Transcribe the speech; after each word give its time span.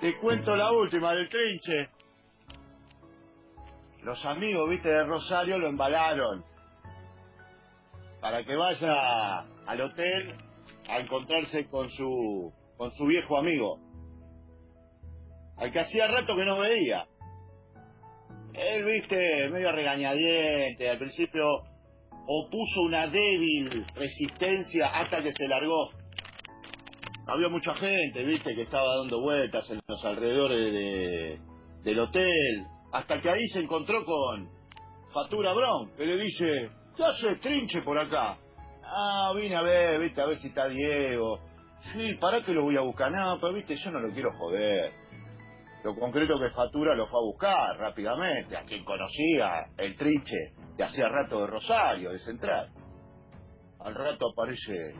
Te 0.00 0.16
cuento 0.16 0.56
la 0.56 0.72
última 0.72 1.12
del 1.12 1.28
trinche. 1.28 1.90
Los 4.02 4.24
amigos, 4.24 4.70
viste, 4.70 4.88
de 4.88 5.04
Rosario 5.04 5.58
lo 5.58 5.68
embalaron. 5.68 6.42
Para 8.18 8.42
que 8.42 8.56
vaya 8.56 9.40
al 9.66 9.80
hotel 9.82 10.36
a 10.88 11.00
encontrarse 11.00 11.68
con 11.68 11.90
su, 11.90 12.50
con 12.78 12.90
su 12.92 13.04
viejo 13.04 13.36
amigo. 13.36 13.78
Al 15.58 15.70
que 15.70 15.80
hacía 15.80 16.06
rato 16.06 16.34
que 16.34 16.46
no 16.46 16.58
veía. 16.58 17.04
Él, 18.54 18.84
viste, 18.86 19.50
medio 19.50 19.70
regañadiente, 19.70 20.88
al 20.88 20.98
principio 20.98 21.44
opuso 22.26 22.80
una 22.86 23.06
débil 23.06 23.84
resistencia 23.94 24.86
hasta 24.86 25.22
que 25.22 25.34
se 25.34 25.46
largó. 25.46 25.90
Había 27.30 27.48
mucha 27.48 27.74
gente, 27.74 28.24
viste, 28.24 28.56
que 28.56 28.62
estaba 28.62 28.96
dando 28.96 29.20
vueltas 29.20 29.70
en 29.70 29.80
los 29.86 30.04
alrededores 30.04 30.72
de, 30.72 31.40
del 31.84 32.00
hotel, 32.00 32.66
hasta 32.92 33.20
que 33.20 33.30
ahí 33.30 33.46
se 33.52 33.60
encontró 33.60 34.04
con 34.04 34.50
Fatura 35.14 35.52
Brown, 35.52 35.92
que 35.96 36.06
le 36.06 36.16
dice, 36.16 36.70
¿qué 36.96 37.04
hace 37.04 37.36
trinche 37.36 37.82
por 37.82 37.96
acá? 37.96 38.36
Ah, 38.82 39.32
vine 39.36 39.54
a 39.54 39.62
ver, 39.62 40.00
viste, 40.00 40.20
a 40.20 40.26
ver 40.26 40.38
si 40.38 40.48
está 40.48 40.66
Diego. 40.66 41.38
Sí, 41.92 42.16
¿para 42.20 42.42
qué 42.42 42.52
lo 42.52 42.64
voy 42.64 42.76
a 42.76 42.80
buscar? 42.80 43.12
No, 43.12 43.38
pero 43.40 43.52
viste, 43.52 43.76
yo 43.76 43.92
no 43.92 44.00
lo 44.00 44.12
quiero 44.12 44.32
joder. 44.32 44.92
Lo 45.84 45.94
concreto 45.94 46.36
que 46.36 46.50
Fatura 46.50 46.96
lo 46.96 47.06
fue 47.06 47.20
a 47.20 47.22
buscar 47.22 47.78
rápidamente, 47.78 48.56
a 48.56 48.64
quien 48.64 48.84
conocía, 48.84 49.66
el 49.78 49.96
trinche, 49.96 50.54
de 50.76 50.82
hacía 50.82 51.08
rato 51.08 51.42
de 51.42 51.46
Rosario, 51.46 52.10
de 52.10 52.18
Central. 52.18 52.72
Al 53.78 53.94
rato 53.94 54.30
aparece 54.32 54.96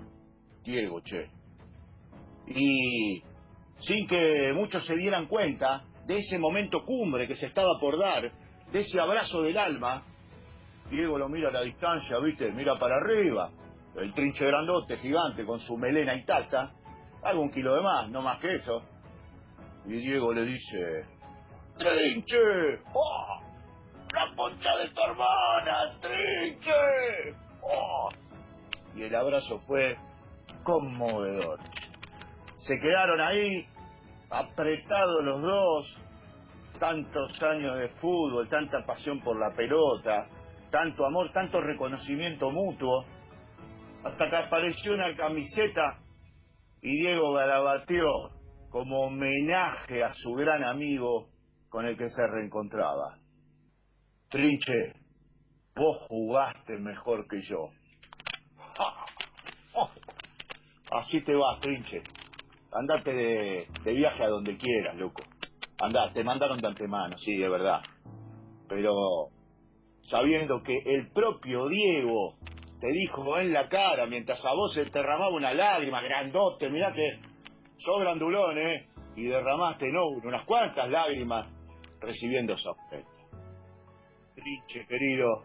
Diego, 0.63 1.01
che. 1.01 1.40
Y 2.51 3.23
sin 3.81 4.07
que 4.07 4.53
muchos 4.55 4.85
se 4.85 4.97
dieran 4.97 5.27
cuenta 5.27 5.85
de 6.07 6.19
ese 6.19 6.39
momento 6.39 6.85
cumbre 6.85 7.27
que 7.29 7.37
se 7.37 7.47
estaba 7.47 7.79
por 7.81 7.99
dar, 7.99 8.31
de 8.73 8.81
ese 8.81 9.01
abrazo 9.01 9.43
del 9.43 9.57
alma, 9.57 10.03
Diego 10.91 11.19
lo 11.19 11.29
mira 11.29 11.49
a 11.49 11.53
la 11.53 11.63
distancia, 11.63 12.19
viste, 12.19 12.51
mira 12.53 12.77
para 12.77 12.97
arriba, 12.97 13.51
el 13.97 14.13
trinche 14.13 14.45
grandote, 14.45 14.97
gigante, 14.99 15.45
con 15.45 15.61
su 15.61 15.77
melena 15.77 16.15
intacta, 16.15 16.73
algún 17.23 17.51
kilo 17.51 17.77
de 17.77 17.83
más, 17.83 18.11
no 18.11 18.23
más 18.23 18.39
que 18.39 18.53
eso. 18.53 18.83
Y 19.87 19.93
Diego 19.93 20.33
le 20.33 20.45
dice, 20.45 21.07
¡Trinche! 21.79 22.37
¡Oh! 22.93 23.41
¡La 24.13 24.35
poncha 24.35 24.77
de 24.77 24.89
tu 24.91 25.01
hermana, 25.01 25.99
Trinche! 26.01 27.35
¡Oh! 27.63 28.09
Y 28.97 29.03
el 29.03 29.15
abrazo 29.15 29.61
fue 29.61 29.97
conmovedor. 30.65 31.61
Se 32.61 32.79
quedaron 32.79 33.21
ahí, 33.21 33.67
apretados 34.29 35.25
los 35.25 35.41
dos, 35.41 36.01
tantos 36.79 37.43
años 37.43 37.77
de 37.79 37.89
fútbol, 38.01 38.49
tanta 38.49 38.85
pasión 38.85 39.21
por 39.21 39.39
la 39.39 39.55
pelota, 39.55 40.29
tanto 40.71 41.07
amor, 41.07 41.33
tanto 41.33 41.61
reconocimiento 41.61 42.51
mutuo, 42.51 43.07
hasta 44.05 44.29
que 44.29 44.37
apareció 44.37 44.95
una 44.95 45.15
camiseta 45.15 45.99
y 46.83 47.01
Diego 47.03 47.33
garabateó 47.33 48.31
como 48.71 49.07
homenaje 49.07 50.03
a 50.03 50.13
su 50.15 50.33
gran 50.33 50.65
amigo 50.65 51.29
con 51.69 51.87
el 51.87 51.97
que 51.97 52.09
se 52.09 52.27
reencontraba. 52.27 53.19
Trinche, 54.29 54.95
vos 55.75 55.99
jugaste 56.09 56.79
mejor 56.79 57.27
que 57.27 57.41
yo. 57.43 57.69
Así 60.93 61.21
te 61.23 61.35
vas, 61.35 61.61
Trinche. 61.61 62.03
Andate 62.73 63.13
de, 63.13 63.93
viaje 63.93 64.23
a 64.23 64.29
donde 64.29 64.57
quieras, 64.57 64.97
loco. 64.97 65.23
Andá, 65.81 66.13
te 66.13 66.23
mandaron 66.23 66.59
de 66.59 66.69
antemano, 66.69 67.19
sí, 67.19 67.37
de 67.37 67.49
verdad. 67.49 67.83
Pero 68.69 69.31
sabiendo 70.03 70.63
que 70.63 70.79
el 70.85 71.11
propio 71.11 71.67
Diego 71.67 72.37
te 72.81 72.89
dijo 72.93 73.39
en 73.39 73.53
la 73.53 73.69
cara 73.69 74.07
mientras 74.07 74.45
a 74.45 74.55
vos 74.55 74.73
se 74.73 74.85
te 74.85 74.99
derramaba 74.99 75.31
una 75.31 75.53
lágrima 75.53 76.01
grandote, 76.01 76.71
mirá 76.71 76.93
que 76.93 77.19
sos 77.79 78.01
grandulón, 78.01 78.59
¿eh? 78.59 78.89
Y 79.17 79.25
derramaste, 79.25 79.91
no, 79.91 80.07
unas 80.23 80.45
cuantas 80.45 80.89
lágrimas 80.89 81.47
recibiendo 82.01 82.55
esa 82.55 82.71
oferta. 82.71 83.11
Trinche, 84.35 84.87
querido, 84.87 85.45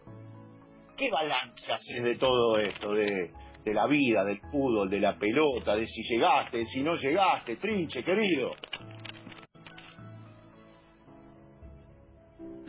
¿qué 0.96 1.10
balance 1.10 1.72
haces 1.72 2.02
de 2.02 2.14
todo 2.16 2.58
esto? 2.58 2.92
De, 2.92 3.32
de 3.66 3.74
la 3.74 3.88
vida, 3.88 4.24
del 4.24 4.40
fútbol, 4.52 4.88
de 4.88 5.00
la 5.00 5.18
pelota, 5.18 5.74
de 5.74 5.88
si 5.88 6.00
llegaste, 6.04 6.58
de 6.58 6.66
si 6.66 6.84
no 6.84 6.94
llegaste, 6.94 7.56
Trinche, 7.56 8.04
querido. 8.04 8.52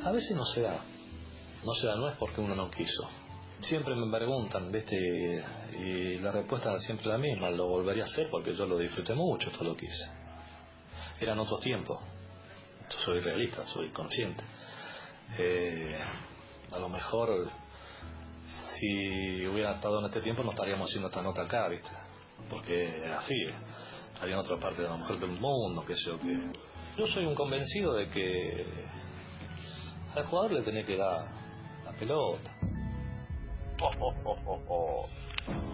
A 0.03 0.11
veces 0.11 0.35
no 0.35 0.43
se 0.45 0.61
da. 0.61 0.79
No 1.63 1.73
se 1.73 1.85
da, 1.85 1.97
no 1.97 2.09
es 2.09 2.15
porque 2.15 2.41
uno 2.41 2.55
no 2.55 2.71
quiso. 2.71 3.07
Siempre 3.59 3.95
me 3.95 4.09
preguntan, 4.11 4.71
¿viste? 4.71 5.43
Y 5.77 6.17
la 6.17 6.31
respuesta 6.31 6.75
es 6.75 6.83
siempre 6.85 7.05
la 7.09 7.19
misma. 7.19 7.51
Lo 7.51 7.67
volvería 7.67 8.03
a 8.03 8.07
hacer 8.07 8.27
porque 8.31 8.55
yo 8.55 8.65
lo 8.65 8.79
disfruté 8.79 9.13
mucho, 9.13 9.51
todo 9.51 9.65
lo 9.65 9.77
que 9.77 9.85
hice. 9.85 10.09
Eran 11.19 11.37
otros 11.37 11.59
tiempos. 11.59 11.99
Soy 13.05 13.19
realista, 13.19 13.63
soy 13.67 13.91
consciente. 13.91 14.43
Eh, 15.37 15.95
a 16.71 16.79
lo 16.79 16.89
mejor, 16.89 17.51
si 18.79 19.47
hubiera 19.47 19.73
estado 19.73 19.99
en 19.99 20.05
este 20.05 20.21
tiempo, 20.21 20.43
no 20.43 20.51
estaríamos 20.51 20.89
haciendo 20.89 21.09
esta 21.09 21.21
nota 21.21 21.43
acá, 21.43 21.67
¿viste? 21.67 21.89
Porque 22.49 23.03
así. 23.17 23.35
Estaría 24.13 24.35
en 24.35 24.41
otra 24.41 24.57
parte 24.57 24.81
de 24.81 24.89
la 24.89 24.95
mujer 24.95 25.17
del 25.17 25.31
mundo, 25.31 25.83
qué 25.85 25.93
sé 25.95 26.09
yo, 26.09 26.19
que... 26.19 26.35
Yo 26.97 27.05
soy 27.05 27.25
un 27.25 27.35
convencido 27.35 27.93
de 27.93 28.09
que 28.09 28.65
al 30.15 30.25
jugador 30.25 30.53
le 30.53 30.61
tenés 30.63 30.85
que 30.85 30.97
dar 30.97 31.27
la 31.85 31.91
pelota. 31.91 32.51
Oh, 33.79 34.13
oh, 34.23 34.59
oh. 34.67 35.05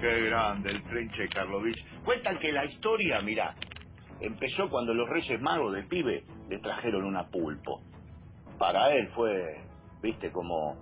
Qué 0.01 0.21
grande 0.27 0.71
el 0.71 0.83
trinche 0.83 1.29
Karlovich. 1.29 1.85
Cuentan 2.03 2.37
que 2.39 2.51
la 2.51 2.65
historia, 2.65 3.21
mira, 3.21 3.55
empezó 4.19 4.69
cuando 4.69 4.93
los 4.93 5.07
Reyes 5.07 5.39
Magos 5.39 5.73
de 5.73 5.83
pibe 5.83 6.25
le 6.49 6.59
trajeron 6.59 7.05
una 7.05 7.27
pulpo. 7.29 7.81
Para 8.59 8.93
él 8.93 9.07
fue, 9.15 9.63
viste, 10.01 10.31
como 10.31 10.75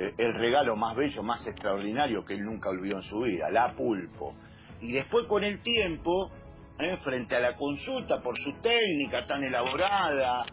eh, 0.00 0.14
el 0.16 0.32
regalo 0.32 0.76
más 0.76 0.96
bello, 0.96 1.22
más 1.22 1.46
extraordinario 1.46 2.24
que 2.24 2.32
él 2.32 2.42
nunca 2.42 2.70
olvidó 2.70 2.96
en 2.96 3.02
su 3.02 3.20
vida, 3.20 3.50
la 3.50 3.74
pulpo. 3.74 4.34
Y 4.80 4.92
después 4.92 5.26
con 5.26 5.44
el 5.44 5.60
tiempo, 5.60 6.30
eh, 6.78 6.96
frente 7.04 7.36
a 7.36 7.40
la 7.40 7.54
consulta 7.54 8.22
por 8.22 8.34
su 8.38 8.50
técnica 8.62 9.26
tan 9.26 9.44
elaborada, 9.44 10.46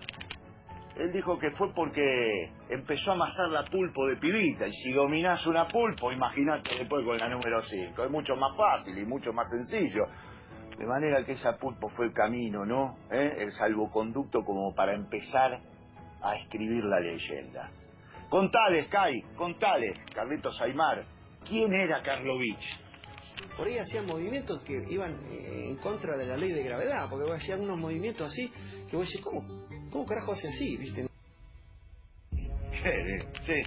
él 0.97 1.13
dijo 1.13 1.39
que 1.39 1.51
fue 1.51 1.73
porque 1.73 2.51
empezó 2.69 3.11
a 3.11 3.13
amasar 3.13 3.47
la 3.49 3.63
pulpo 3.63 4.05
de 4.07 4.17
pibita. 4.17 4.67
Y 4.67 4.73
si 4.73 4.91
dominás 4.91 5.47
una 5.47 5.65
pulpo, 5.69 6.11
imagínate 6.11 6.75
después 6.79 7.05
con 7.05 7.17
la 7.17 7.29
número 7.29 7.61
5. 7.61 8.03
Es 8.03 8.11
mucho 8.11 8.35
más 8.35 8.57
fácil 8.57 8.97
y 8.97 9.05
mucho 9.05 9.31
más 9.31 9.49
sencillo. 9.49 10.07
De 10.77 10.85
manera 10.85 11.23
que 11.23 11.33
esa 11.33 11.57
pulpo 11.57 11.87
fue 11.89 12.07
el 12.07 12.13
camino, 12.13 12.65
¿no? 12.65 12.97
¿Eh? 13.09 13.35
El 13.37 13.51
salvoconducto 13.51 14.43
como 14.43 14.75
para 14.75 14.93
empezar 14.93 15.61
a 16.21 16.35
escribir 16.35 16.83
la 16.83 16.99
leyenda. 16.99 17.71
Contales, 18.29 18.87
Kai, 18.89 19.21
contales, 19.35 19.97
Carlitos 20.13 20.59
Aymar. 20.61 21.05
¿Quién 21.47 21.73
era 21.73 22.01
Karlovich? 22.01 22.59
Por 23.55 23.67
ahí 23.67 23.77
hacían 23.77 24.05
movimientos 24.05 24.61
que 24.63 24.73
iban 24.89 25.13
eh, 25.31 25.69
en 25.69 25.77
contra 25.77 26.17
de 26.17 26.25
la 26.25 26.35
ley 26.35 26.51
de 26.51 26.63
gravedad, 26.63 27.09
porque 27.09 27.31
hacían 27.31 27.61
unos 27.61 27.77
movimientos 27.77 28.27
así 28.31 28.51
que 28.89 28.97
vos 28.97 29.07
decís, 29.07 29.23
¿cómo, 29.23 29.41
cómo 29.91 30.05
carajo 30.05 30.33
hace 30.33 30.49
así? 30.49 30.77
¿Viste? 30.77 31.07
Sí, 32.31 33.19
sí. 33.45 33.61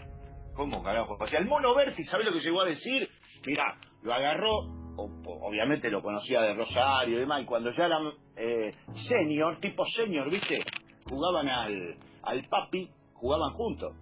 ¿Cómo 0.54 0.82
carajo? 0.82 1.16
O 1.18 1.26
sea, 1.26 1.38
el 1.38 1.46
mono 1.46 1.74
Berti, 1.74 2.04
¿sabes 2.04 2.26
lo 2.26 2.32
que 2.32 2.40
llegó 2.40 2.60
a 2.60 2.66
decir? 2.66 3.08
Mira, 3.46 3.76
lo 4.02 4.12
agarró, 4.12 4.50
obviamente 4.96 5.90
lo 5.90 6.02
conocía 6.02 6.42
de 6.42 6.54
Rosario 6.54 7.16
y 7.16 7.20
demás, 7.20 7.42
y 7.42 7.44
cuando 7.46 7.70
ya 7.70 7.86
eran 7.86 8.12
eh, 8.36 8.74
senior, 9.08 9.58
tipo 9.60 9.86
senior, 9.86 10.30
¿viste? 10.30 10.62
Jugaban 11.08 11.48
al, 11.48 11.96
al 12.22 12.48
papi, 12.48 12.90
jugaban 13.14 13.52
juntos. 13.54 13.96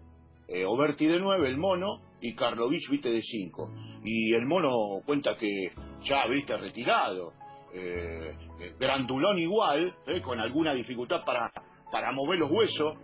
Eh, 0.49 0.65
Oberti 0.65 1.07
de 1.07 1.19
9, 1.19 1.47
el 1.47 1.59
mono, 1.59 2.01
y 2.21 2.35
Karlovich, 2.35 2.89
viste, 2.91 3.11
de 3.11 3.21
5. 3.21 3.71
Y 4.03 4.33
el 4.35 4.47
mono 4.47 4.71
cuenta 5.05 5.37
que 5.37 5.73
ya, 6.03 6.27
viste, 6.27 6.57
retirado. 6.57 7.35
Eh, 7.75 8.35
eh, 8.61 8.75
grandulón 8.81 9.39
igual, 9.39 9.95
con 10.25 10.41
alguna 10.41 10.73
dificultad 10.73 11.23
para, 11.25 11.53
para 11.93 12.13
mover 12.13 12.39
los 12.39 12.51
huesos, 12.51 12.97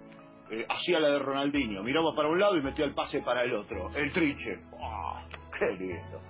hacía 0.68 1.00
la 1.00 1.10
de 1.10 1.18
Ronaldinho. 1.18 1.82
Miraba 1.82 2.14
para 2.14 2.28
un 2.28 2.40
lado 2.40 2.56
y 2.56 2.62
metía 2.62 2.86
el 2.86 2.94
pase 2.94 3.20
para 3.20 3.42
el 3.42 3.54
otro. 3.54 3.90
El 3.94 4.10
trinche. 4.12 4.60
¡Ah, 4.80 5.26
¡Qué 5.58 5.76
lindo! 5.78 6.20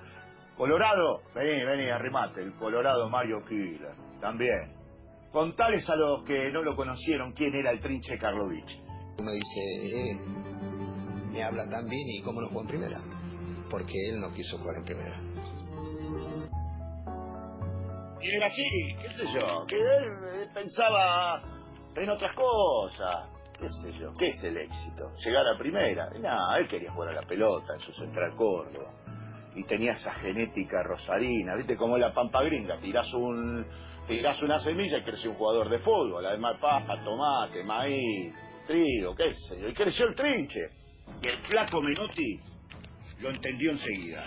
Colorado, 0.57 1.23
vení, 1.35 1.65
vení, 1.65 1.91
arrimate. 1.91 2.43
El 2.43 2.55
Colorado 2.55 3.09
Mario 3.09 3.45
Killer. 3.49 3.95
También. 4.21 4.73
Contales 5.33 5.89
a 5.89 5.97
los 5.97 6.23
que 6.23 6.51
no 6.51 6.63
lo 6.63 6.77
conocieron 6.77 7.33
quién 7.33 7.55
era 7.55 7.73
el 7.73 7.81
trinche 7.81 8.19
Karlovich. 8.19 8.81
Uno 9.19 9.31
dice, 9.33 10.21
me 11.35 11.43
habla 11.43 11.69
tan 11.69 11.89
bien 11.89 12.09
y 12.09 12.23
cómo 12.23 12.41
no 12.41 12.49
jugó 12.49 12.61
en 12.61 12.69
primera. 12.69 13.01
Porque 13.69 13.93
él 14.09 14.21
no 14.21 14.33
quiso 14.33 14.57
jugar 14.59 14.77
en 14.77 14.85
primera. 14.85 15.17
Y 18.23 18.37
era 18.37 18.47
así, 18.47 18.63
qué 19.03 19.09
sé 19.11 19.25
yo, 19.35 19.67
que 19.67 19.77
él 19.77 20.49
pensaba 20.55 21.43
en 21.97 22.09
otras 22.09 22.35
cosas. 22.37 23.29
¿Qué 23.59 23.69
sé 23.69 23.99
yo? 23.99 24.13
¿Qué 24.19 24.29
es 24.29 24.45
el 24.45 24.57
éxito? 24.57 25.11
¿Llegar 25.25 25.47
a 25.47 25.59
primera? 25.59 26.09
No, 26.21 26.57
él 26.57 26.69
quería 26.69 26.93
jugar 26.93 27.11
a 27.11 27.21
la 27.21 27.27
pelota 27.27 27.75
en 27.75 27.81
su 27.81 27.93
central 27.93 28.35
Córdoba. 28.37 28.91
Y 29.57 29.65
tenía 29.65 29.93
esa 29.93 30.13
genética 30.15 30.83
rosarina, 30.83 31.55
¿viste? 31.57 31.77
Como 31.77 31.99
la 31.99 32.13
pampa 32.13 32.43
gringa. 32.43 32.79
Tirás, 32.79 33.13
un, 33.13 33.67
tirás 34.09 34.41
una 34.43 34.59
semilla 34.61 34.99
y 34.99 35.03
creció 35.03 35.31
un 35.31 35.37
jugador 35.37 35.69
de 35.69 35.79
fútbol. 35.81 36.27
Además, 36.27 36.59
papa, 36.61 37.03
tomate, 37.05 37.63
maíz, 37.63 38.35
trigo, 38.67 39.15
qué 39.15 39.33
sé 39.33 39.61
yo. 39.61 39.69
Y 39.69 39.75
creció 39.75 40.07
el 40.07 40.15
trinche. 40.15 40.84
Y 41.23 41.29
el 41.29 41.39
flaco 41.43 41.81
Menotti 41.81 42.41
lo 43.21 43.31
entendió 43.31 43.73
enseguida. 43.73 44.27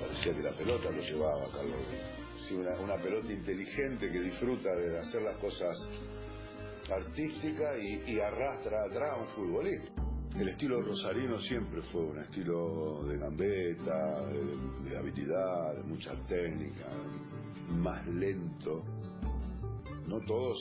Parecía 0.00 0.34
que 0.34 0.42
la 0.42 0.52
pelota 0.52 0.90
lo 0.90 1.02
llevaba, 1.02 1.50
Carlos. 1.52 1.76
Sí, 2.48 2.54
una, 2.54 2.78
una 2.80 2.96
pelota 2.96 3.32
inteligente 3.32 4.10
que 4.10 4.20
disfruta 4.20 4.74
de 4.74 4.98
hacer 4.98 5.22
las 5.22 5.36
cosas 5.38 5.76
artísticas 6.90 7.78
y, 8.06 8.18
arrastra 8.20 8.84
atrás 8.84 9.10
a 9.12 9.22
un 9.22 9.28
futbolista. 9.28 9.92
El 10.38 10.48
estilo 10.48 10.80
rosarino 10.80 11.40
siempre 11.40 11.82
fue 11.92 12.02
un 12.02 12.18
estilo 12.20 13.04
de 13.04 13.18
gambeta, 13.18 14.24
de, 14.26 14.88
de 14.88 14.98
habilidad, 14.98 15.74
de 15.76 15.82
mucha 15.82 16.14
técnica, 16.26 16.88
más 17.68 18.06
lento. 18.06 18.84
No 20.06 20.20
todos 20.26 20.56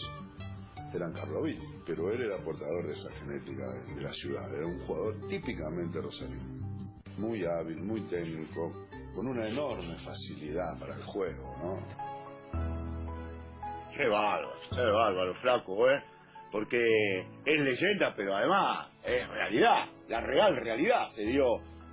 eran 0.97 1.13
Carlovich, 1.13 1.59
pero 1.85 2.11
él 2.11 2.21
era 2.21 2.37
portador 2.43 2.87
de 2.87 2.93
esa 2.93 3.11
genética 3.19 3.63
de, 3.67 3.95
de 3.95 4.01
la 4.01 4.13
ciudad. 4.13 4.53
Era 4.55 4.65
un 4.65 4.79
jugador 4.85 5.27
típicamente 5.27 6.01
rosarino. 6.01 6.59
Muy 7.17 7.45
hábil, 7.45 7.77
muy 7.83 8.01
técnico, 8.07 8.87
con 9.13 9.27
una 9.27 9.47
enorme 9.47 9.95
facilidad 10.05 10.79
para 10.79 10.95
el 10.95 11.03
juego, 11.03 11.55
¿no? 11.61 12.09
Qué 13.95 14.07
bárbaro, 14.07 14.53
qué 14.69 14.81
bárbaro, 14.81 15.35
flaco, 15.41 15.89
¿eh? 15.89 16.01
Porque 16.51 16.79
es 17.45 17.61
leyenda, 17.61 18.13
pero 18.15 18.35
además 18.35 18.87
es 19.03 19.27
realidad. 19.27 19.89
La 20.07 20.21
real 20.21 20.55
realidad 20.55 21.07
se 21.13 21.23
dio 21.23 21.45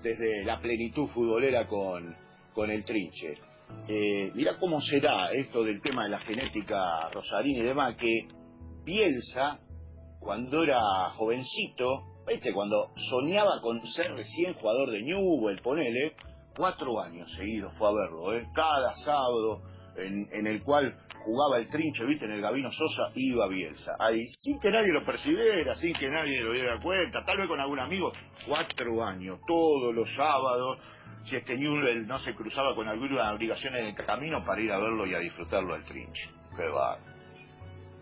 desde 0.02 0.44
la 0.44 0.60
plenitud 0.60 1.08
futbolera 1.08 1.66
con, 1.66 2.14
con 2.54 2.70
el 2.70 2.84
trinche. 2.84 3.38
Eh, 3.88 4.30
mirá 4.34 4.56
cómo 4.58 4.80
será 4.80 5.32
esto 5.32 5.64
del 5.64 5.80
tema 5.82 6.04
de 6.04 6.10
la 6.10 6.20
genética 6.20 7.10
rosarina 7.10 7.64
y 7.64 7.66
demás, 7.66 7.96
que 7.96 8.28
Bielsa, 8.86 9.58
cuando 10.20 10.62
era 10.62 10.80
jovencito, 11.16 12.04
¿viste? 12.24 12.52
Cuando 12.52 12.92
soñaba 13.10 13.60
con 13.60 13.84
ser 13.84 14.12
recién 14.12 14.54
jugador 14.54 14.92
de 14.92 15.02
Newell, 15.02 15.60
ponele, 15.60 16.14
cuatro 16.56 17.00
años 17.00 17.28
seguidos 17.32 17.74
fue 17.76 17.88
a 17.88 17.92
verlo, 17.92 18.32
¿eh? 18.32 18.46
Cada 18.54 18.94
sábado 19.04 19.62
en, 19.96 20.46
el 20.46 20.62
cual 20.62 20.96
jugaba 21.24 21.58
el 21.58 21.68
trinche, 21.68 22.04
viste, 22.04 22.26
en 22.26 22.32
el 22.32 22.40
Gabino 22.40 22.70
Sosa, 22.70 23.10
iba 23.16 23.48
Bielsa. 23.48 23.96
Ahí, 23.98 24.24
sin 24.40 24.60
que 24.60 24.70
nadie 24.70 24.92
lo 24.92 25.04
percibiera, 25.04 25.74
sin 25.74 25.92
que 25.92 26.08
nadie 26.08 26.40
lo 26.40 26.52
diera 26.52 26.80
cuenta, 26.80 27.24
tal 27.24 27.38
vez 27.38 27.48
con 27.48 27.58
algún 27.58 27.80
amigo, 27.80 28.12
cuatro 28.46 29.04
años, 29.04 29.40
todos 29.48 29.92
los 29.92 30.08
sábados, 30.14 30.78
si 31.24 31.34
es 31.34 31.42
que 31.42 31.56
Newell 31.56 32.06
no 32.06 32.20
se 32.20 32.36
cruzaba 32.36 32.76
con 32.76 32.86
alguna 32.86 33.32
obligación 33.32 33.74
en 33.74 33.86
el 33.86 33.94
camino 33.96 34.44
para 34.44 34.60
ir 34.60 34.70
a 34.70 34.78
verlo 34.78 35.06
y 35.06 35.14
a 35.14 35.18
disfrutarlo 35.18 35.74
del 35.74 35.82
trinche. 35.82 36.30
Qué 36.56 36.68
va. 36.68 37.15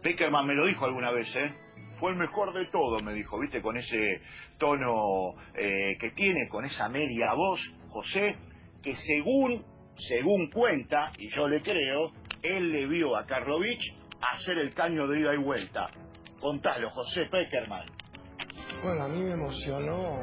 Peckerman 0.05 0.47
me 0.47 0.55
lo 0.55 0.67
dijo 0.67 0.85
alguna 0.85 1.11
vez, 1.11 1.35
¿eh? 1.35 1.51
Fue 1.99 2.11
el 2.11 2.19
mejor 2.19 2.53
de 2.53 2.67
todo, 2.67 3.01
me 3.01 3.15
dijo, 3.15 3.39
viste, 3.39 3.63
con 3.63 3.75
ese 3.79 4.21
tono 4.59 5.33
eh, 5.55 5.97
que 5.99 6.11
tiene, 6.11 6.47
con 6.51 6.67
esa 6.67 6.91
media 6.91 7.33
voz, 7.33 7.59
José, 7.89 8.37
que 8.83 8.95
según, 8.97 9.65
según 9.97 10.51
cuenta, 10.51 11.11
y 11.17 11.31
yo 11.31 11.49
le 11.49 11.63
creo, 11.63 12.13
él 12.43 12.71
le 12.71 12.87
vio 12.87 13.17
a 13.17 13.25
Karlovich 13.25 13.81
hacer 14.21 14.59
el 14.59 14.75
caño 14.75 15.07
de 15.09 15.21
ida 15.21 15.35
y 15.35 15.39
vuelta. 15.39 15.89
Contalo, 16.39 16.91
José 16.91 17.25
Peckerman. 17.31 17.87
Bueno, 18.83 19.05
a 19.05 19.09
mí 19.09 19.23
me 19.23 19.33
emocionó 19.33 20.19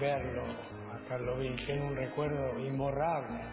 verlo 0.00 0.42
a 0.92 1.08
Karlovich, 1.08 1.66
tiene 1.66 1.86
un 1.86 1.94
recuerdo 1.94 2.58
imborrable. 2.58 3.52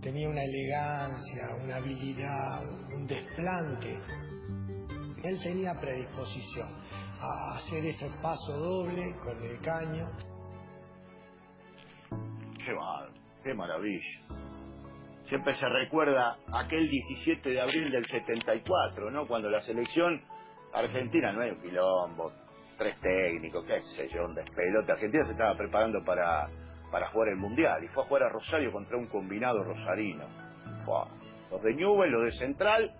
Tenía 0.00 0.30
una 0.30 0.42
elegancia, 0.42 1.42
una 1.62 1.76
habilidad, 1.76 2.64
un 2.94 3.06
desplante. 3.06 3.98
Él 5.22 5.38
tenía 5.42 5.74
predisposición 5.74 6.68
a 7.20 7.56
hacer 7.56 7.84
ese 7.84 8.10
paso 8.22 8.56
doble 8.56 9.14
con 9.18 9.42
el 9.42 9.60
caño. 9.60 10.08
Qué 12.64 12.74
mal, 12.74 13.10
qué 13.42 13.54
maravilla. 13.54 14.20
Siempre 15.24 15.54
se 15.56 15.68
recuerda 15.68 16.38
aquel 16.52 16.88
17 16.88 17.50
de 17.50 17.60
abril 17.60 17.90
del 17.92 18.04
74, 18.06 19.10
¿no? 19.10 19.26
Cuando 19.26 19.50
la 19.50 19.60
selección 19.60 20.22
argentina, 20.72 21.32
no 21.32 21.42
hay 21.42 21.50
un 21.50 21.60
quilombo, 21.60 22.32
tres 22.78 22.98
técnicos, 23.00 23.64
qué 23.66 23.80
sé 23.94 24.08
yo, 24.08 24.24
un 24.24 24.34
despelote. 24.34 24.92
Argentina 24.92 25.24
se 25.24 25.32
estaba 25.32 25.56
preparando 25.56 26.02
para, 26.02 26.48
para 26.90 27.10
jugar 27.10 27.28
el 27.28 27.36
Mundial 27.36 27.84
y 27.84 27.88
fue 27.88 28.02
a 28.02 28.06
jugar 28.06 28.22
a 28.24 28.28
Rosario 28.30 28.72
contra 28.72 28.96
un 28.96 29.06
combinado 29.06 29.62
rosarino. 29.62 30.24
Los 31.50 31.62
de 31.62 31.74
Newell, 31.74 32.10
los 32.10 32.24
de 32.24 32.38
Central, 32.38 32.92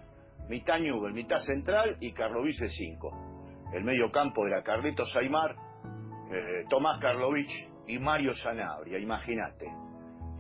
mitad 0.51 0.81
Newell, 0.81 1.15
mitad 1.15 1.39
Central 1.43 1.97
y 2.01 2.13
Karlovich 2.13 2.59
de 2.59 2.69
5. 2.69 3.71
El 3.73 3.85
medio 3.85 4.11
campo 4.11 4.45
era 4.49 4.65
Carlitos 4.65 5.15
Aymar, 5.17 5.55
eh, 5.55 6.65
Tomás 6.69 6.99
Karlovich 6.99 7.69
y 7.87 8.01
Mario 8.01 8.35
Sanabria, 8.35 8.99
imagínate. 8.99 9.67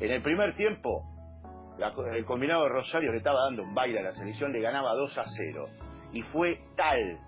En 0.00 0.10
el 0.10 0.20
primer 0.20 0.56
tiempo, 0.56 1.04
el 2.12 2.24
combinado 2.24 2.64
de 2.64 2.70
Rosario 2.70 3.12
le 3.12 3.18
estaba 3.18 3.44
dando 3.44 3.62
un 3.62 3.72
baile 3.72 4.00
a 4.00 4.02
la 4.02 4.12
selección, 4.12 4.52
le 4.52 4.60
ganaba 4.60 4.94
2 4.94 5.16
a 5.16 5.24
0. 5.24 5.68
Y 6.12 6.22
fue 6.22 6.58
tal, 6.76 7.18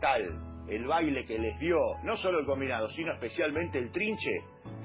tal 0.00 0.50
el 0.70 0.86
baile 0.86 1.26
que 1.26 1.38
les 1.38 1.58
dio, 1.58 1.76
no 2.04 2.16
solo 2.16 2.38
el 2.38 2.46
combinado, 2.46 2.88
sino 2.90 3.12
especialmente 3.12 3.78
el 3.78 3.90
trinche, 3.90 4.30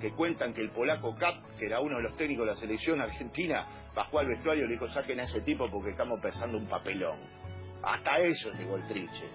que 0.02 0.12
cuentan 0.12 0.54
que 0.54 0.62
el 0.62 0.72
polaco 0.72 1.16
Cap, 1.16 1.36
que 1.60 1.68
era 1.68 1.80
uno 1.80 1.98
de 1.98 2.04
los 2.04 2.18
técnicos 2.18 2.48
de 2.48 2.54
la 2.54 2.60
selección 2.60 3.00
argentina, 3.00 3.68
bajó 3.94 4.20
al 4.20 4.28
vestuario 4.28 4.66
y 4.66 4.68
le 4.68 4.74
dijo, 4.74 4.88
saquen 4.88 5.20
a 5.20 5.24
ese 5.24 5.42
tipo 5.42 5.70
porque 5.70 5.92
estamos 5.92 6.20
pensando 6.20 6.58
un 6.58 6.68
papelón. 6.68 7.45
Hasta 7.86 8.18
eso 8.18 8.52
llegó 8.52 8.76
el 8.78 8.88
trinche. 8.88 9.30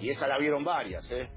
Y 0.00 0.10
esa 0.10 0.26
la 0.26 0.38
vieron 0.38 0.64
varias, 0.64 1.10
¿eh? 1.10 1.28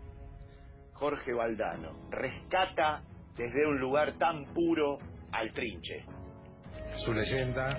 Jorge 0.94 1.34
Valdano 1.34 2.10
rescata 2.10 3.04
desde 3.36 3.68
un 3.68 3.80
lugar 3.80 4.18
tan 4.18 4.46
puro 4.54 4.98
al 5.32 5.54
trinche. 5.54 6.06
Su 7.06 7.14
leyenda 7.14 7.78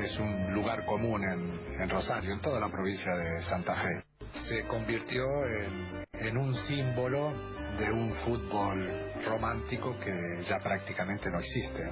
es 0.00 0.18
un 0.18 0.54
lugar 0.54 0.84
común 0.86 1.22
en, 1.22 1.80
en 1.82 1.88
Rosario, 1.88 2.32
en 2.32 2.40
toda 2.40 2.60
la 2.60 2.68
provincia 2.68 3.14
de 3.14 3.42
Santa 3.42 3.74
Fe. 3.74 4.02
Se 4.48 4.66
convirtió 4.66 5.24
en, 5.46 6.04
en 6.14 6.36
un 6.36 6.54
símbolo 6.66 7.32
de 7.78 7.90
un 7.90 8.12
fútbol 8.24 9.12
romántico 9.24 9.94
que 10.00 10.42
ya 10.48 10.58
prácticamente 10.62 11.30
no 11.30 11.38
existe. 11.40 11.90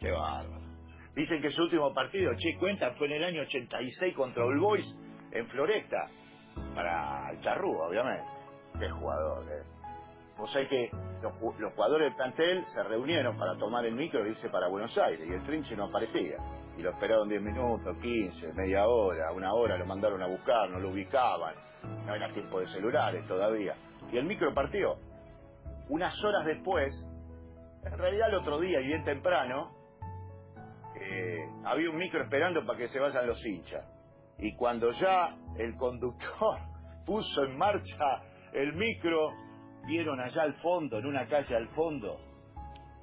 Qué 0.00 0.10
bárbaro. 0.10 0.65
Dicen 1.16 1.40
que 1.40 1.50
su 1.50 1.62
último 1.62 1.94
partido, 1.94 2.30
che, 2.36 2.58
cuenta, 2.58 2.92
fue 2.92 3.06
en 3.06 3.14
el 3.14 3.24
año 3.24 3.40
86 3.40 4.14
contra 4.14 4.44
All 4.44 4.60
Boys 4.60 4.84
en 5.32 5.48
Floresta. 5.48 6.10
Para 6.74 7.30
el 7.30 7.40
Charrúa, 7.40 7.88
obviamente. 7.88 8.24
Qué 8.78 8.90
jugador, 8.90 9.50
eh. 9.50 9.62
Vos 10.36 10.52
que 10.52 10.90
los, 11.22 11.32
los 11.58 11.72
jugadores 11.72 12.08
del 12.08 12.16
plantel 12.16 12.62
se 12.66 12.82
reunieron 12.82 13.38
para 13.38 13.56
tomar 13.56 13.86
el 13.86 13.94
micro 13.94 14.26
e 14.26 14.28
irse 14.28 14.50
para 14.50 14.68
Buenos 14.68 14.96
Aires 14.98 15.26
y 15.26 15.32
el 15.32 15.42
trinche 15.44 15.74
no 15.74 15.84
aparecía. 15.84 16.36
Y 16.76 16.82
lo 16.82 16.90
esperaron 16.90 17.26
10 17.30 17.40
minutos, 17.40 17.98
15, 17.98 18.52
media 18.52 18.86
hora, 18.86 19.32
una 19.32 19.54
hora, 19.54 19.78
lo 19.78 19.86
mandaron 19.86 20.22
a 20.22 20.26
buscar, 20.26 20.68
no 20.68 20.78
lo 20.78 20.90
ubicaban. 20.90 21.54
No 22.06 22.14
era 22.14 22.28
tiempo 22.28 22.60
de 22.60 22.68
celulares 22.68 23.26
todavía. 23.26 23.74
Y 24.12 24.18
el 24.18 24.26
micro 24.26 24.52
partió. 24.52 24.98
Unas 25.88 26.22
horas 26.22 26.44
después, 26.44 26.92
en 27.86 27.96
realidad 27.96 28.28
el 28.28 28.34
otro 28.34 28.60
día 28.60 28.82
y 28.82 28.88
bien 28.88 29.02
temprano, 29.04 29.75
eh, 31.00 31.48
había 31.64 31.90
un 31.90 31.96
micro 31.96 32.22
esperando 32.22 32.64
para 32.64 32.78
que 32.78 32.88
se 32.88 32.98
vayan 32.98 33.26
los 33.26 33.44
hinchas. 33.44 33.84
Y 34.38 34.54
cuando 34.56 34.90
ya 34.92 35.36
el 35.58 35.76
conductor 35.76 36.58
puso 37.06 37.44
en 37.44 37.56
marcha 37.56 38.22
el 38.52 38.74
micro, 38.74 39.32
vieron 39.86 40.20
allá 40.20 40.42
al 40.42 40.54
fondo, 40.54 40.98
en 40.98 41.06
una 41.06 41.26
calle 41.26 41.54
al 41.54 41.68
fondo, 41.68 42.18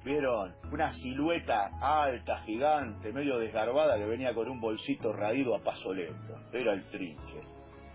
vieron 0.04 0.54
una 0.70 0.92
silueta 0.92 1.70
alta, 1.80 2.38
gigante, 2.42 3.12
medio 3.12 3.38
desgarbada, 3.38 3.96
que 3.96 4.06
venía 4.06 4.34
con 4.34 4.48
un 4.48 4.60
bolsito 4.60 5.12
raído 5.12 5.54
a 5.54 5.62
paso 5.62 5.92
lento. 5.92 6.36
Era 6.52 6.74
el 6.74 6.88
trinche, 6.90 7.40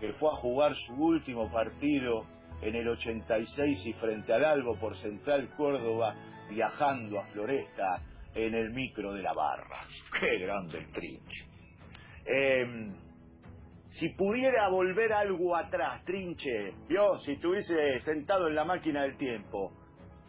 que 0.00 0.12
fue 0.14 0.30
a 0.30 0.36
jugar 0.36 0.74
su 0.74 0.94
último 0.94 1.50
partido 1.52 2.26
en 2.62 2.74
el 2.74 2.88
86 2.88 3.86
y 3.86 3.92
frente 3.94 4.32
al 4.32 4.44
Albo 4.44 4.78
por 4.78 4.96
Central 4.98 5.48
Córdoba, 5.56 6.14
viajando 6.50 7.20
a 7.20 7.26
Floresta 7.26 8.02
en 8.34 8.54
el 8.54 8.70
micro 8.70 9.12
de 9.12 9.22
la 9.22 9.32
barra. 9.32 9.86
Qué 10.20 10.38
grande 10.38 10.78
el 10.78 10.92
trinche. 10.92 11.46
Eh, 12.24 12.92
si 13.88 14.08
pudiera 14.10 14.68
volver 14.68 15.12
algo 15.12 15.56
atrás, 15.56 16.04
trinche, 16.04 16.74
yo, 16.88 17.18
si 17.20 17.32
estuviese 17.32 17.98
sentado 18.00 18.46
en 18.46 18.54
la 18.54 18.64
máquina 18.64 19.02
del 19.02 19.16
tiempo, 19.16 19.72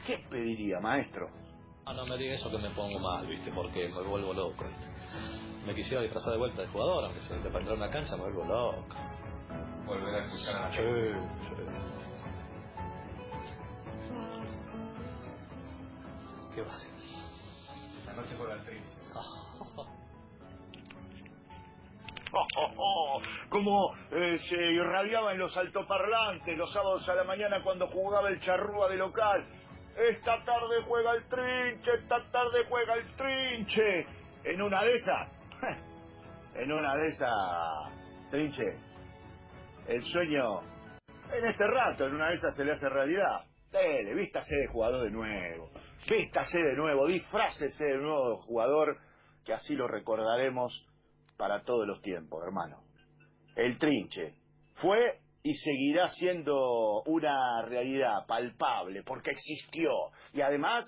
¿qué 0.06 0.18
pediría, 0.30 0.80
maestro? 0.80 1.28
Ah, 1.86 1.94
no 1.94 2.06
me 2.08 2.18
diga 2.18 2.36
eso 2.36 2.50
que 2.50 2.58
me 2.58 2.70
pongo 2.72 3.00
mal, 3.00 3.28
¿viste? 3.28 3.52
Porque 3.52 3.88
me 3.88 4.02
vuelvo 4.02 4.34
loco. 4.34 4.66
Me 5.66 5.76
quisiera 5.76 6.02
disfrazar 6.02 6.32
de 6.34 6.40
vuelta 6.40 6.62
de 6.64 6.68
jugador, 6.70 7.06
aunque 7.06 7.22
sea 7.22 7.38
para 7.38 7.60
entrar 7.60 7.74
a 7.74 7.84
una 7.84 7.92
cancha 7.92 8.16
me 8.16 8.24
vuelvo 8.24 8.46
loco. 8.46 8.96
volver 9.86 10.16
a 10.16 10.26
escuchar 10.26 10.56
a 10.56 10.62
la 10.62 10.72
Sí, 10.72 10.78
sí. 10.78 11.64
¿Qué 16.56 16.62
va 16.62 16.72
a 16.72 16.80
ser? 16.80 16.91
La 18.12 18.18
noche 18.18 18.34
el 18.34 18.66
trinche. 18.66 18.98
Oh, 22.34 22.48
oh, 22.58 22.74
oh, 22.78 23.22
como 23.50 23.94
eh, 24.12 24.38
se 24.50 24.56
irradiaba 24.56 25.32
en 25.32 25.40
los 25.40 25.56
altoparlantes 25.56 26.58
los 26.58 26.72
sábados 26.74 27.08
a 27.08 27.16
la 27.16 27.24
mañana 27.24 27.64
cuando 27.64 27.88
jugaba 27.88 28.28
el 28.30 28.40
charrúa 28.42 28.90
de 28.90 28.98
local. 28.98 29.46
Esta 29.96 30.44
tarde 30.44 30.82
juega 30.88 31.14
el 31.14 31.26
trinche, 31.28 31.92
esta 32.02 32.30
tarde 32.32 32.66
juega 32.70 32.96
el 32.96 33.16
trinche. 33.16 34.06
En 34.44 34.62
una 34.62 34.84
de 34.84 34.94
esas, 34.94 35.30
en 36.56 36.72
una 36.72 36.96
de 36.96 37.08
esas, 37.08 38.30
trinche, 38.30 38.78
el 39.88 40.04
sueño, 40.06 40.62
en 41.32 41.46
este 41.46 41.68
rato, 41.68 42.08
en 42.08 42.16
una 42.16 42.30
de 42.30 42.36
esas 42.36 42.56
se 42.56 42.66
le 42.66 42.74
hace 42.74 42.90
realidad. 42.90 43.51
Dele, 43.72 44.14
vístase 44.16 44.54
de 44.54 44.68
jugador 44.68 45.04
de 45.04 45.12
nuevo, 45.12 45.70
vístase 46.10 46.58
de 46.58 46.76
nuevo, 46.76 47.08
disfrácese 47.08 47.86
de 47.86 47.98
nuevo 48.00 48.42
jugador, 48.42 48.98
que 49.46 49.54
así 49.54 49.76
lo 49.76 49.88
recordaremos 49.88 50.86
para 51.38 51.64
todos 51.64 51.88
los 51.88 52.02
tiempos, 52.02 52.44
hermano. 52.44 52.84
El 53.56 53.78
trinche 53.78 54.36
fue 54.76 55.22
y 55.44 55.54
seguirá 55.56 56.10
siendo 56.10 57.02
una 57.04 57.62
realidad 57.64 58.26
palpable 58.28 59.04
porque 59.04 59.32
existió 59.32 60.12
y 60.34 60.42
además 60.42 60.84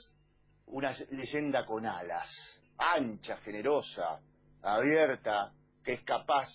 una 0.65 0.93
leyenda 1.11 1.65
con 1.65 1.85
alas, 1.85 2.27
ancha, 2.77 3.37
generosa, 3.37 4.19
abierta, 4.61 5.53
que 5.85 5.93
es 5.93 6.03
capaz 6.03 6.49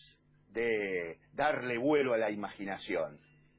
de 0.51 1.19
darle 1.33 1.79
vuelo 1.79 2.13
a 2.13 2.19
la 2.19 2.31
imaginación. 2.31 3.19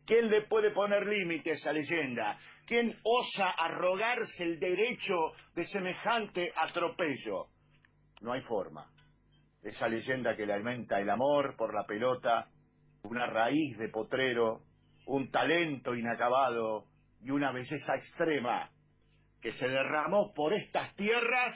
¿Quién 0.09 0.27
le 0.27 0.41
puede 0.47 0.71
poner 0.71 1.05
límite 1.05 1.51
a 1.51 1.53
esa 1.53 1.71
leyenda? 1.71 2.35
¿Quién 2.65 2.97
osa 3.03 3.51
arrogarse 3.51 4.43
el 4.43 4.59
derecho 4.59 5.13
de 5.53 5.63
semejante 5.65 6.51
atropello? 6.55 7.49
No 8.21 8.31
hay 8.31 8.41
forma 8.41 8.91
esa 9.61 9.87
leyenda 9.87 10.35
que 10.35 10.47
le 10.47 10.53
alimenta 10.53 10.99
el 10.99 11.11
amor 11.11 11.55
por 11.55 11.75
la 11.75 11.85
pelota, 11.85 12.49
una 13.03 13.27
raíz 13.27 13.77
de 13.77 13.89
potrero, 13.89 14.63
un 15.05 15.29
talento 15.29 15.93
inacabado 15.93 16.85
y 17.21 17.29
una 17.29 17.51
belleza 17.51 17.95
extrema 17.95 18.67
que 19.39 19.51
se 19.51 19.67
derramó 19.67 20.33
por 20.33 20.55
estas 20.55 20.91
tierras 20.95 21.53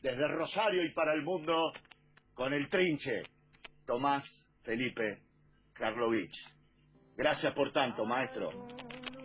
desde 0.00 0.26
Rosario 0.26 0.86
y 0.86 0.94
para 0.94 1.12
el 1.12 1.20
mundo 1.20 1.70
con 2.32 2.54
el 2.54 2.66
trinche 2.70 3.24
Tomás 3.84 4.24
Felipe 4.62 5.18
Karlovich. 5.74 6.59
Gracias 7.20 7.52
por 7.52 7.70
tanto, 7.70 8.06
maestro, 8.06 8.50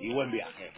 y 0.02 0.14
buen 0.14 0.30
viaje. 0.30 0.74